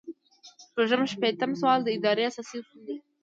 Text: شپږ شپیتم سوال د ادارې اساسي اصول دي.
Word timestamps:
شپږ 0.63 1.03
شپیتم 1.13 1.51
سوال 1.59 1.79
د 1.83 1.89
ادارې 1.97 2.23
اساسي 2.29 2.55
اصول 2.61 2.79
دي. 2.87 2.95